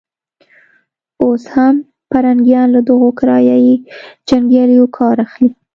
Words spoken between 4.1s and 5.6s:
جنګیالیو کار اخلي.